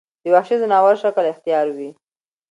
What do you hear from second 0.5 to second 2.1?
ځناور شکل اختيار وي